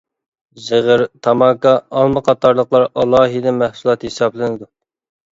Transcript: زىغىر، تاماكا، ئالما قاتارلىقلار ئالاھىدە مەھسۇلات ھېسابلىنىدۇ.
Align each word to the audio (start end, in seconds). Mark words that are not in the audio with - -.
زىغىر، 0.67 1.01
تاماكا، 1.25 1.73
ئالما 1.99 2.23
قاتارلىقلار 2.29 2.85
ئالاھىدە 3.03 3.53
مەھسۇلات 3.59 4.07
ھېسابلىنىدۇ. 4.07 4.69